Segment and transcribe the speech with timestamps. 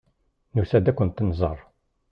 [0.53, 1.59] Nusa-d ad kent-nẓer.